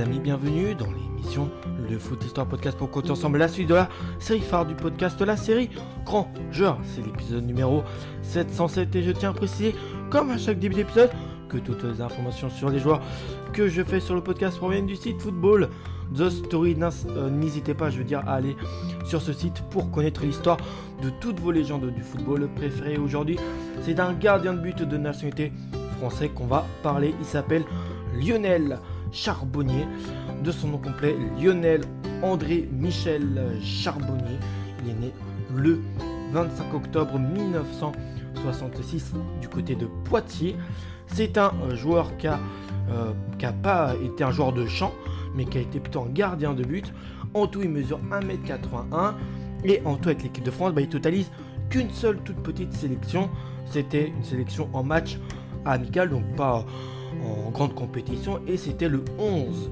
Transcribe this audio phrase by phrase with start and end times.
[0.00, 1.50] amis, bienvenue dans l'émission
[1.88, 3.88] Le Foot Histoire Podcast pour continuer ensemble la suite de la
[4.18, 5.70] série phare du podcast, la série
[6.04, 6.78] Grand Joueur.
[6.82, 7.84] C'est l'épisode numéro
[8.22, 9.74] 707 et je tiens à préciser,
[10.10, 11.10] comme à chaque début d'épisode,
[11.48, 13.00] que toutes les informations sur les joueurs
[13.52, 15.68] que je fais sur le podcast proviennent du site Football
[16.16, 16.76] The Story.
[16.80, 18.56] Euh, n'hésitez pas, je veux dire, à aller
[19.04, 20.56] sur ce site pour connaître l'histoire
[21.02, 23.38] de toutes vos légendes du football préférées aujourd'hui.
[23.82, 25.52] C'est un gardien de but de nationalité
[25.98, 27.14] français qu'on va parler.
[27.20, 27.64] Il s'appelle
[28.14, 28.78] Lionel
[29.14, 29.86] Charbonnier.
[30.42, 31.80] De son nom complet, Lionel
[32.22, 34.38] André Michel Charbonnier.
[34.84, 35.12] Il est né
[35.54, 35.80] le
[36.32, 40.56] 25 octobre 1966 du côté de Poitiers.
[41.06, 42.40] C'est un euh, joueur qui n'a
[42.90, 43.12] euh,
[43.62, 44.92] pas été un joueur de champ,
[45.34, 46.92] mais qui a été plutôt un gardien de but.
[47.34, 49.14] En tout, il mesure 1m81.
[49.64, 51.30] Et en tout, avec l'équipe de France, bah, il totalise
[51.70, 53.30] qu'une seule toute petite sélection.
[53.66, 55.18] C'était une sélection en match
[55.64, 56.66] amical, donc pas
[57.22, 58.40] en grande compétition.
[58.46, 59.70] Et c'était le 11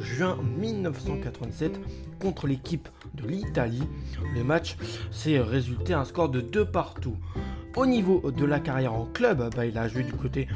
[0.00, 1.80] juin 1987
[2.20, 3.82] contre l'équipe de l'Italie.
[4.34, 4.76] Le match
[5.10, 7.16] s'est résulté un score de 2 partout.
[7.76, 10.46] Au niveau de la carrière en club, bah, il a joué du côté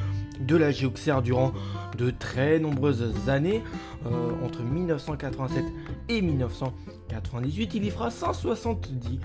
[0.41, 1.53] de la Géoxer durant
[1.97, 3.63] de très nombreuses années.
[4.07, 5.65] Euh, entre 1987
[6.09, 9.21] et 1998, il y fera 170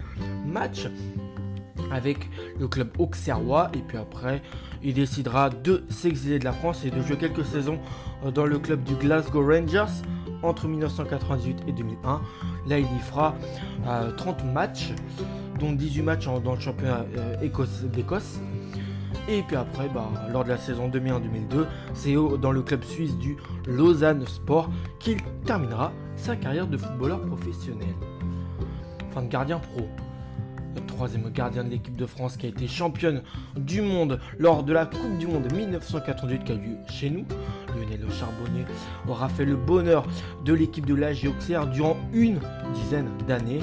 [0.48, 0.88] matchs
[1.92, 4.42] avec le club auxerrois et puis après
[4.84, 7.80] il décidera de s'exiler de la France et de jouer quelques saisons
[8.26, 9.92] euh, dans le club du Glasgow Rangers
[10.42, 12.22] entre 1998 et 2001.
[12.68, 13.36] Là il y fera
[14.18, 14.94] 30 euh, matchs
[15.60, 17.06] dont 18 matchs dans le championnat
[17.42, 18.40] d'Écosse
[19.30, 23.38] et puis après, bah, lors de la saison 2001-2002, c'est dans le club suisse du
[23.68, 27.96] Lausanne Sport qu'il terminera sa carrière de footballeur professionnel.
[29.12, 29.88] Fin de gardien pro.
[30.96, 33.24] Troisième gardien de l'équipe de France qui a été championne
[33.58, 37.26] du monde lors de la Coupe du Monde 1988 qui a eu lieu chez nous.
[37.76, 38.66] Lionel Charbonnier
[39.08, 40.06] aura fait le bonheur
[40.46, 42.40] de l'équipe de l'AG Auxerre durant une
[42.76, 43.62] dizaine d'années.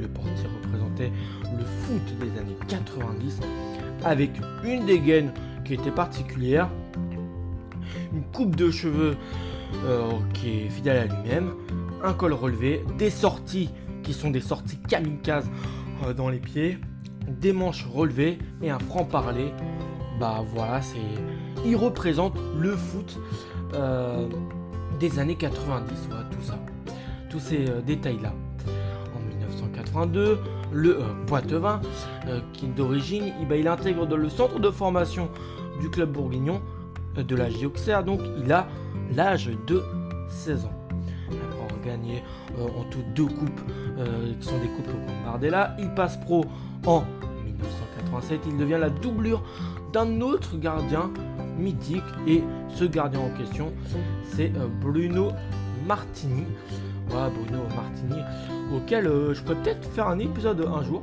[0.00, 1.10] Le portier représentait
[1.58, 3.40] le foot des années 90
[4.04, 4.30] avec
[4.64, 5.32] une dégaine
[5.64, 6.68] qui était particulière,
[8.12, 9.16] une coupe de cheveux
[9.84, 11.54] euh, qui est fidèle à lui-même,
[12.04, 13.70] un col relevé, des sorties
[14.04, 15.50] qui sont des sorties kamikazes
[16.16, 16.78] dans les pieds,
[17.26, 19.52] des manches relevées et un franc-parler.
[20.18, 20.98] Bah voilà, c'est.
[21.64, 23.18] Il représente le foot
[23.74, 24.28] euh,
[25.00, 26.58] des années 90, voilà, tout ça.
[27.30, 28.32] Tous ces détails-là.
[29.14, 30.38] En 1982,
[30.72, 31.80] le euh, Poitevin,
[32.26, 35.28] euh, qui d'origine, eh ben, il intègre dans le centre de formation
[35.80, 36.60] du club bourguignon
[37.16, 38.68] euh, de la Gioxer, donc il a
[39.14, 39.82] l'âge de
[40.28, 40.72] 16 ans.
[41.28, 42.22] Après avoir gagné
[42.58, 43.60] en tout deux coupes
[44.40, 44.88] qui sont des coupes
[45.38, 46.44] comme Bardella, il passe pro
[46.86, 47.04] en
[47.44, 49.42] 1987, il devient la doublure
[49.92, 51.10] d'un autre gardien
[51.58, 53.72] mythique et ce gardien en question
[54.22, 55.32] c'est Bruno
[55.86, 56.44] Martini.
[57.08, 58.20] Bruno Martini,
[58.76, 61.02] auquel euh, je pourrais peut-être faire un épisode un jour.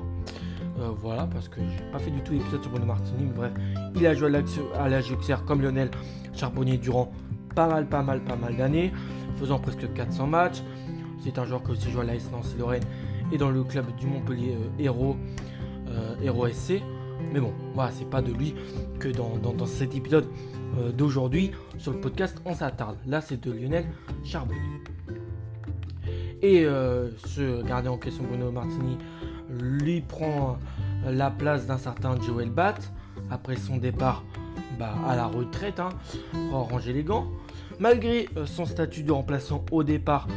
[0.79, 3.51] Euh, voilà, parce que j'ai pas fait du tout l'épisode sur Bruno Martini, mais bref,
[3.95, 4.31] il a joué
[4.75, 5.89] à la Juxer comme Lionel
[6.35, 7.11] Charbonnier durant
[7.55, 8.93] pas mal, pas mal, pas mal d'années,
[9.37, 10.61] faisant presque 400 matchs.
[11.23, 12.83] C'est un joueur qui aussi joue à l'AS Nancy Lorraine
[13.35, 15.17] et dans le club du Montpellier euh, Héros,
[16.21, 16.81] Héros SC.
[17.31, 18.55] Mais bon, voilà, c'est pas de lui
[18.99, 20.27] que dans, cet épisode
[20.97, 22.97] d'aujourd'hui sur le podcast on s'attarde.
[23.05, 23.85] Là, c'est de Lionel
[24.25, 24.59] Charbonnier.
[26.41, 28.97] Et euh, ce gardien en question, Bruno Martini,
[29.49, 30.57] lui prend
[31.07, 32.75] la place d'un certain Joel Bat
[33.31, 34.23] après son départ
[34.77, 35.89] bah, à la retraite hein,
[36.51, 37.27] pour ranger les gants.
[37.79, 40.27] Malgré euh, son statut de remplaçant au départ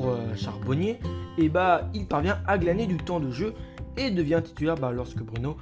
[0.00, 0.98] euh, Charbonnier,
[1.38, 3.54] et bah, il parvient à glaner du temps de jeu
[3.96, 5.56] et devient titulaire bah, lorsque Bruno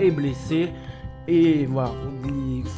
[0.00, 0.70] est blessé.
[1.26, 1.92] Et voilà,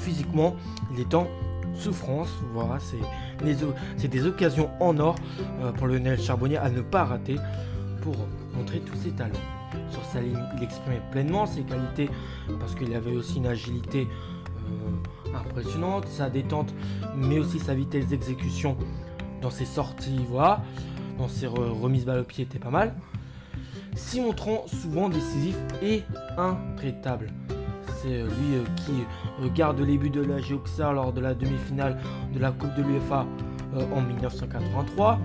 [0.05, 0.55] physiquement,
[0.95, 1.27] il est en
[1.75, 2.29] souffrance.
[2.53, 5.17] Voilà, c'est des occasions en or
[5.61, 7.37] euh, pour Lionel Charbonnier à ne pas rater
[8.03, 8.15] pour
[8.55, 9.35] montrer tous ses talents.
[9.91, 12.09] Sur sa ligne, il exprimait pleinement ses qualités
[12.61, 16.73] parce qu'il avait aussi une agilité euh, impressionnante, sa détente,
[17.17, 18.77] mais aussi sa vitesse d'exécution
[19.47, 20.61] dans ses sorties, voilà,
[21.19, 22.93] dans ses remises balle au pied était pas mal.
[23.95, 26.03] S'y montrant souvent décisif et
[26.37, 27.33] intraitable
[28.03, 31.97] c'est euh, lui euh, qui garde les buts de la Géoxa lors de la demi-finale
[32.35, 33.25] de la Coupe de l'UEFA
[33.77, 35.21] euh, en 1983,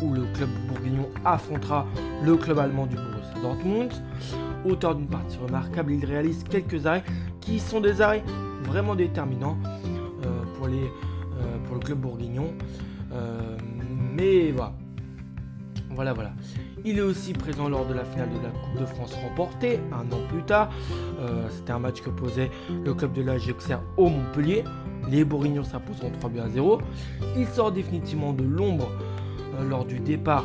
[0.00, 1.86] où le club bourguignon affrontera
[2.24, 3.92] le club allemand du Borussia Dortmund.
[4.64, 7.04] Auteur d'une partie remarquable, il réalise quelques arrêts
[7.40, 8.22] qui sont des arrêts
[8.62, 9.58] vraiment déterminants
[10.56, 10.90] pour, les,
[11.66, 12.52] pour le club bourguignon.
[14.16, 14.72] Mais voilà.
[15.90, 16.32] Voilà, voilà.
[16.84, 20.04] Il est aussi présent lors de la finale de la Coupe de France remportée un
[20.12, 20.70] an plus tard.
[21.20, 22.50] Euh, c'était un match que posait
[22.84, 24.64] le club de la Auxerre au Montpellier.
[25.08, 26.80] Les Bourguignons s'imposeront 3 buts à 0.
[27.36, 28.90] Il sort définitivement de l'ombre
[29.58, 30.44] euh, lors du départ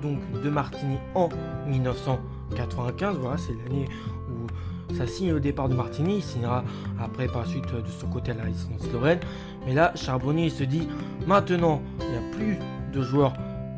[0.00, 1.28] donc, de Martini en
[1.66, 3.18] 1995.
[3.18, 3.86] Voilà, c'est l'année
[4.30, 6.16] où ça signe le départ de Martini.
[6.16, 6.64] Il signera
[7.00, 9.20] après par suite de son côté à la licence Lorraine.
[9.66, 10.88] Mais là, Charbonnier se dit
[11.26, 12.58] maintenant, il n'y a plus
[12.94, 13.34] de joueurs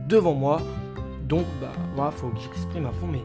[0.09, 0.61] devant moi.
[1.29, 3.25] Donc, bah, voilà, faut que j'exprime à fond mes,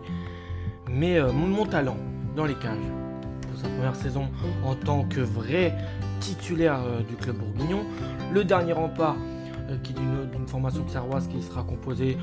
[0.90, 1.98] mes, euh, mon talent
[2.36, 2.80] dans les cages
[3.62, 4.28] sa première saison
[4.66, 5.74] en tant que vrai
[6.20, 7.86] titulaire euh, du club bourguignon.
[8.34, 9.16] Le dernier rempart
[9.70, 12.18] euh, qui est d'une formation serroise qui sera composée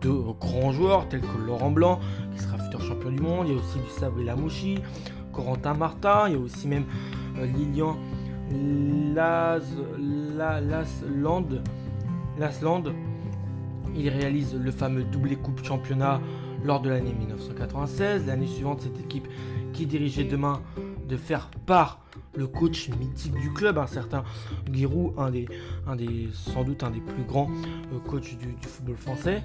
[0.00, 2.00] de grands joueurs tels que Laurent Blanc,
[2.34, 3.46] qui sera futur champion du monde.
[3.48, 4.78] Il y a aussi du Sabri Lamouchi,
[5.32, 6.84] Corentin Martin, il y a aussi même
[7.36, 7.96] Lilian
[9.14, 9.62] Lasland.
[12.38, 12.84] Lasland.
[13.96, 16.20] Il réalise le fameux doublé coupe championnat
[16.64, 18.26] lors de l'année 1996.
[18.26, 19.28] L'année suivante, cette équipe
[19.72, 20.60] qui dirigeait demain
[21.08, 22.00] de faire part
[22.34, 24.24] le coach mythique du club, un certain
[24.72, 27.50] Giroud, un des, sans doute un des plus grands
[27.92, 29.42] euh, coachs du, football français.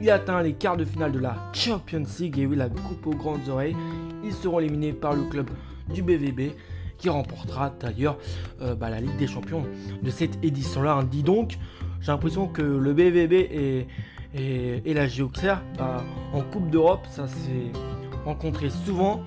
[0.00, 3.14] Il atteint les quarts de finale de la Champions League et oui, la coupe aux
[3.14, 3.76] grandes oreilles.
[4.24, 5.50] Ils seront éliminés par le club
[5.92, 6.52] du BVB
[6.98, 8.18] qui remportera d'ailleurs
[8.60, 9.64] euh, bah, la Ligue des Champions
[10.02, 11.02] de cette édition-là.
[11.08, 11.58] Dis donc,
[12.06, 13.88] j'ai l'impression que le BVB et,
[14.84, 17.72] et, la Géoxer, bah, en Coupe d'Europe, ça s'est
[18.24, 19.22] rencontré souvent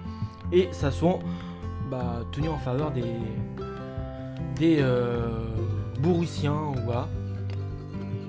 [0.54, 1.20] et ça sont
[1.92, 3.04] bah, tenus en faveur des,
[4.56, 5.28] des euh,
[6.00, 6.72] Bourrussiens.
[6.86, 7.10] Voilà.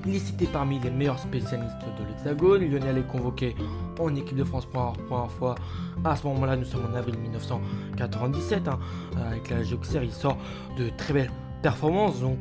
[0.05, 2.69] Il est cité parmi les meilleurs spécialistes de l'Hexagone.
[2.69, 3.55] Lionel est convoqué
[4.01, 5.55] en équipe de France pour la première fois.
[6.03, 8.67] À ce moment-là, nous sommes en avril 1997.
[8.67, 8.81] Hein.
[9.25, 10.39] Avec la Géoxer, il sort
[10.77, 11.31] de très belles
[11.63, 12.21] performances.
[12.21, 12.41] Donc,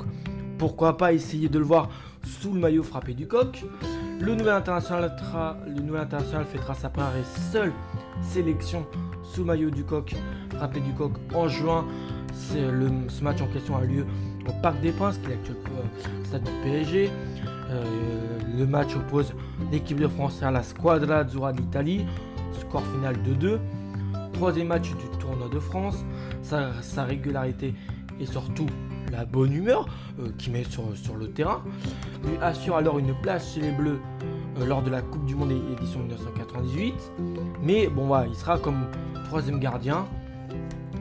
[0.60, 1.90] pourquoi pas essayer de le voir
[2.24, 3.66] sous le maillot frappé du coq.
[4.20, 5.16] Le nouvel international,
[5.66, 7.72] le fêtera sa première et seule
[8.22, 8.86] sélection
[9.24, 10.16] sous maillot du coq,
[10.56, 11.86] frappé du coq en juin.
[12.56, 14.06] Le, ce match en question a lieu
[14.48, 17.10] au Parc des Princes, qui est l'actuel euh, stade du PSG.
[17.70, 17.84] Euh,
[18.58, 19.34] le match oppose
[19.72, 22.06] l'équipe de France à la Squadra Azzurra d'Italie.
[22.60, 23.60] Score final 2-2.
[24.34, 26.04] Troisième match du tournoi de France.
[26.42, 27.74] Sa, régularité
[28.20, 28.66] et surtout
[29.12, 29.88] la bonne humeur
[30.20, 30.84] euh, qui met sur,
[31.18, 31.62] le terrain
[32.24, 34.00] lui assure alors une place chez les Bleus
[34.66, 36.94] lors de la Coupe du Monde édition 1998.
[37.64, 38.86] Mais bon, voilà, il sera comme
[39.26, 40.06] troisième gardien,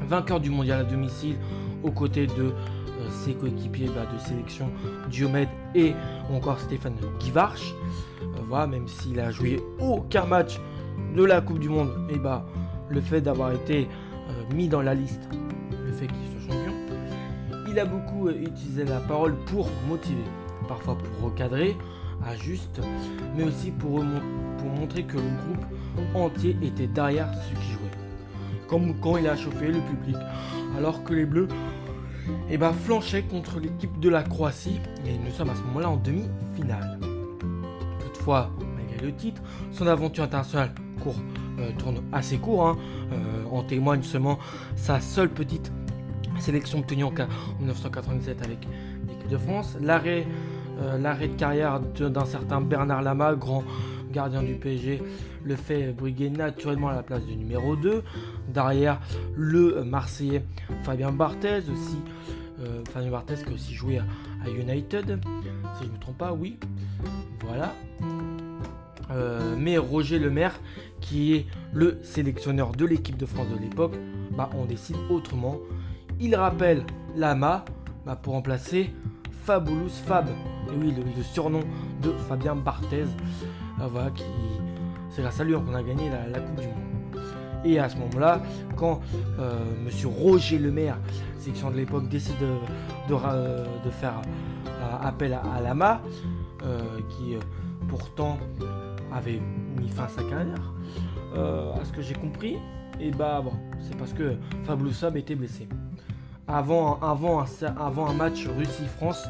[0.06, 1.36] vainqueur du mondial à domicile
[1.82, 2.52] aux côtés de
[2.98, 4.70] euh, ses coéquipiers bah, de sélection
[5.10, 5.94] Diomède et
[6.32, 7.74] encore Stéphane Guivarch.
[8.22, 10.58] Euh, voilà, même s'il a joué aucun match
[11.14, 12.44] de la Coupe du Monde, et bah
[12.88, 13.88] le fait d'avoir été
[14.28, 15.28] euh, mis dans la liste,
[15.86, 16.37] le fait qu'il
[17.68, 20.24] il a beaucoup utilisé la parole pour motiver,
[20.68, 21.76] parfois pour recadrer,
[22.26, 22.80] à juste,
[23.36, 24.02] mais aussi pour,
[24.78, 25.64] montrer que le groupe
[26.14, 27.88] entier était derrière ceux qui jouaient
[28.68, 30.16] comme quand il a chauffé le public,
[30.76, 31.48] alors que les Bleus
[32.50, 35.96] eh ben, flanchaient contre l'équipe de la Croatie, et nous sommes à ce moment-là en
[35.96, 37.00] demi-finale.
[38.00, 39.40] Toutefois, malgré le titre,
[39.72, 41.16] son aventure internationale court,
[41.58, 42.76] euh, tourne assez court, hein.
[43.12, 44.38] euh, en témoigne seulement
[44.76, 45.72] sa seule petite
[46.40, 47.12] sélection obtenue en
[47.58, 48.66] 1997 avec
[49.08, 50.26] l'équipe de France, l'arrêt
[50.80, 53.64] euh, de carrière d'un certain Bernard Lama, grand
[54.12, 55.02] gardien du PSG,
[55.44, 58.02] le fait briguer naturellement à la place du numéro 2.
[58.48, 59.00] Derrière,
[59.36, 60.44] le Marseillais
[60.82, 61.98] Fabien Barthez aussi.
[62.60, 64.04] Euh, Fabien Barthez qui a aussi joué à,
[64.48, 65.20] United,
[65.76, 66.58] si je ne me trompe pas, oui.
[67.44, 67.74] Voilà.
[69.10, 70.58] Euh, mais Roger Lemaire,
[71.00, 73.94] qui est le sélectionneur de l'équipe de France de l'époque,
[74.36, 75.58] bah, on décide autrement.
[76.20, 76.84] Il rappelle
[77.14, 77.64] Lama
[78.04, 78.92] bah, pour remplacer
[79.44, 80.28] Fabulous Fab.
[80.28, 81.60] Et oui, le, surnom
[82.02, 83.06] de Fabien Barthez.
[83.80, 84.24] Ah, voilà, qui,
[85.10, 87.24] c'est grâce à lui qu'on a gagné la, Coupe du Monde.
[87.64, 88.42] Et à ce moment-là,
[88.76, 89.00] quand
[89.38, 90.98] euh, Monsieur Roger Lemaire,
[91.38, 94.20] sélection de l'époque, décide de, de, faire
[94.66, 96.00] euh, appel à, Lama,
[96.64, 97.36] euh, qui
[97.88, 98.38] pourtant
[99.12, 99.40] avait
[99.80, 100.72] mis fin à sa carrière,
[101.34, 102.56] à ce que j'ai compris,
[103.00, 104.34] et bah bon, c'est parce que
[104.64, 105.68] Fabulous Fab était blessé.
[106.48, 107.44] Avant, avant,
[108.06, 109.28] un match Russie-France,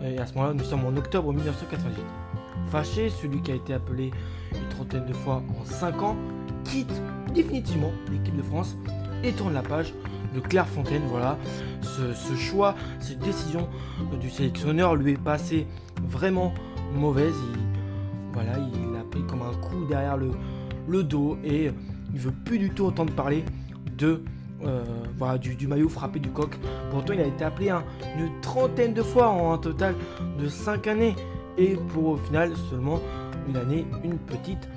[0.00, 2.04] et à ce moment-là, nous sommes en octobre 1998.
[2.70, 4.12] Fâché, celui qui a été appelé
[4.52, 6.16] une trentaine de fois en 5 ans,
[6.64, 6.92] quitte
[7.34, 8.76] définitivement l'équipe de France
[9.24, 9.92] et tourne la page
[10.34, 11.02] de Clairefontaine.
[11.08, 11.36] Voilà,
[11.82, 13.68] ce, choix, cette décision
[14.20, 15.66] du sélectionneur lui est passée
[16.06, 16.54] vraiment
[16.94, 17.34] mauvaise.
[17.54, 17.58] Il,
[18.32, 20.30] voilà, il a pris comme un coup derrière le,
[20.88, 21.72] le dos et
[22.14, 23.44] il veut plus du tout entendre parler
[23.98, 24.22] de
[24.64, 24.84] euh,
[25.16, 26.56] voilà, du, maillot frappé du coq.
[26.90, 27.70] Pourtant, il a été appelé
[28.18, 29.94] une trentaine de fois en un total
[30.38, 31.16] de 5 années.
[31.58, 33.00] Et pour au final, seulement
[33.48, 34.68] une année, une petite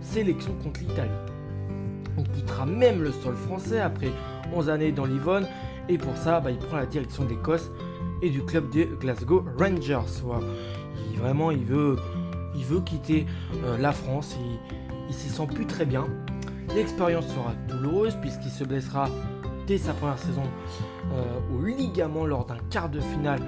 [0.00, 1.10] sélection contre l'Italie.
[2.18, 4.10] Il quittera même le sol français après
[4.54, 5.46] 11 années dans l'Yvonne.
[5.88, 7.70] Et pour ça, bah, il prend la direction d'Écosse
[8.22, 10.22] et du club des Glasgow Rangers.
[11.16, 11.96] vraiment, il veut,
[12.54, 13.26] il veut quitter
[13.64, 14.36] euh, la France.
[14.38, 14.58] Il,
[15.08, 16.06] il s'y sent plus très bien.
[16.74, 19.08] L'expérience sera douloureuse puisqu'il se blessera
[19.66, 20.42] dès sa première saison
[21.12, 23.40] euh, au ligament lors d'un quart de finale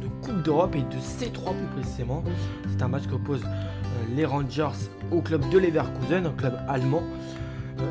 [0.00, 2.24] de Coupe d'Europe et de C3 plus précisément.
[2.70, 7.02] C'est un match qui oppose euh, les Rangers au club de Leverkusen, un club allemand,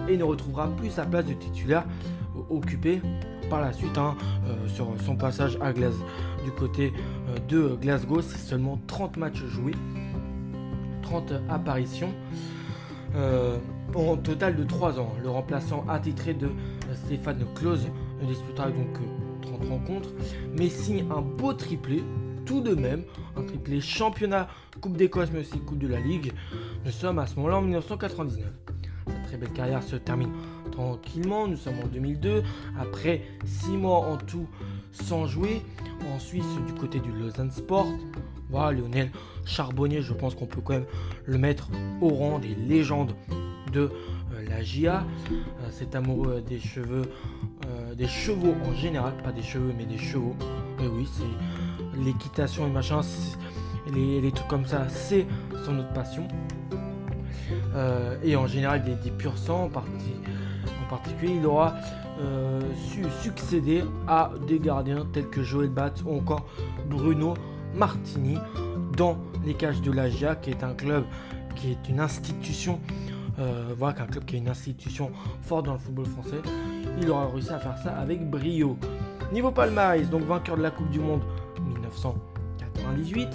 [0.07, 1.83] et ne retrouvera plus sa place de titulaire
[2.49, 3.01] occupée
[3.49, 4.15] par la suite hein,
[4.67, 6.05] sur son passage à Glasgow.
[6.45, 6.93] Du côté
[7.47, 9.73] de Glasgow, c'est seulement 30 matchs joués,
[11.01, 12.13] 30 apparitions.
[13.95, 15.13] En total de 3 ans.
[15.21, 16.49] Le remplaçant attitré de
[16.93, 17.87] Stéphane Klose
[18.21, 18.99] ne disputera donc
[19.41, 20.09] 30 rencontres,
[20.55, 22.03] mais signe un beau triplé
[22.45, 23.03] tout de même,
[23.35, 24.47] un triplé championnat,
[24.79, 26.31] Coupe d'Écosse mais aussi Coupe de la Ligue.
[26.85, 28.45] Nous sommes à ce moment-là en 1999.
[29.07, 30.31] Sa très belle carrière se termine
[30.71, 32.43] tranquillement, nous sommes en 2002,
[32.79, 34.47] après 6 mois en tout
[34.91, 35.61] sans jouer,
[36.13, 37.87] en Suisse du côté du Lausanne Sport,
[38.49, 39.11] voilà, Lionel
[39.45, 40.85] Charbonnier, je pense qu'on peut quand même
[41.25, 41.69] le mettre
[42.01, 43.13] au rang des légendes
[43.71, 45.03] de euh, la GIA.
[45.31, 47.03] Euh, c'est amoureux des cheveux,
[47.65, 50.35] euh, des chevaux en général, pas des cheveux mais des chevaux.
[50.81, 53.01] Et oui, c'est l'équitation et machin,
[53.93, 55.25] les, trucs comme ça, c'est
[55.65, 56.27] son autre passion.
[58.23, 61.75] et en général des, des purs sang en, en particulier, il aura
[62.75, 66.45] su succéder à des gardiens tels que Joël Bat ou encore
[66.89, 67.33] Bruno
[67.73, 68.37] Martini
[68.95, 71.05] dans les cages de l'Agia, qui est un club
[71.55, 72.79] qui est une institution,
[73.39, 76.41] euh, voilà, qu'un club qui est une institution forte dans le football français.
[77.01, 78.77] Il aura réussi à faire ça avec brio.
[79.31, 81.21] Niveau palmarès, donc vainqueur de la Coupe du Monde
[81.61, 83.29] 1998,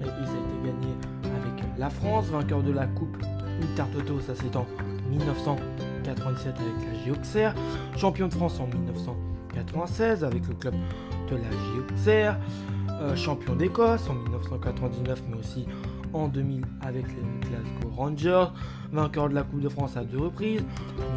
[0.00, 0.24] il a été
[0.64, 3.16] gagné avec la France, vainqueur de la Coupe
[3.62, 4.66] Intertoto, ça c'est en
[5.10, 7.50] 1997 avec la Géoxer,
[7.96, 10.74] champion de France en 1996 avec le club
[11.30, 12.32] de la Géoxer,
[13.00, 15.66] euh, champion d'Écosse en 1999, mais aussi
[16.12, 18.46] en 2000 avec les Glasgow Rangers,
[18.92, 20.64] vainqueur de la Coupe de France à deux reprises,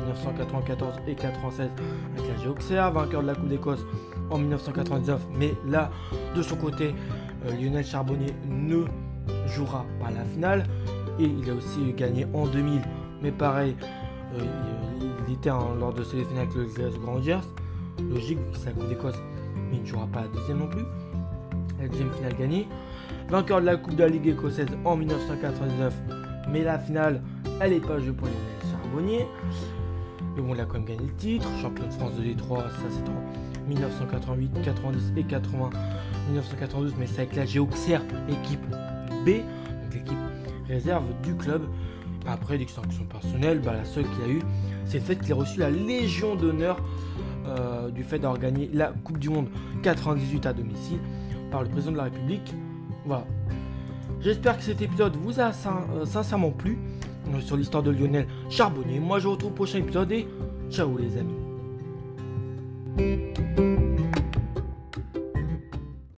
[0.07, 1.69] 1994 et 96
[2.17, 3.85] avec la Géoxer, vainqueur de la Coupe d'Écosse
[4.29, 5.91] en 1999, mais là,
[6.35, 6.93] de son côté,
[7.45, 8.85] euh, Lionel Charbonnier ne
[9.47, 10.65] jouera pas la finale,
[11.19, 12.81] et il a aussi gagné en 2000,
[13.21, 13.75] mais pareil,
[14.35, 14.43] euh,
[15.27, 17.47] il, était lors de ses finales avec le Glasgow Rangers,
[18.09, 19.17] logique, c'est la Coupe d'Écosse,
[19.69, 20.83] mais il ne jouera pas la deuxième non plus
[21.83, 22.67] la deuxième finale gagnée.
[23.29, 25.93] Vainqueur de la Coupe de la Ligue écossaise en 1999,
[26.51, 27.21] mais la finale,
[27.59, 28.33] elle n'est pas jouée pour les
[28.71, 29.25] Charbonnier.
[30.35, 31.47] Mais bon, il a quand même gagné le titre.
[31.61, 35.69] Champion de France de Détroit, ça c'est en 1988, 90 et 80.
[36.29, 38.65] 1992, mais c'est avec la Géoxer, équipe
[39.25, 40.17] B, donc l'équipe
[40.67, 41.63] réserve du club.
[42.25, 44.41] Après, distinction personnelle, bah, la seule qu'il a eu,
[44.85, 46.77] c'est le fait qu'il ait reçu la Légion d'honneur
[47.45, 49.49] euh, du fait d'avoir gagné la Coupe du Monde
[49.81, 50.99] 98 à domicile
[51.61, 52.53] le président de la République.
[53.05, 53.25] Voilà.
[54.21, 56.77] J'espère que cet épisode vous a euh, sincèrement plu
[57.33, 58.99] euh, sur l'histoire de Lionel Charbonnier.
[58.99, 60.27] Moi, je vous retrouve au prochain épisode et
[60.69, 61.33] ciao les amis.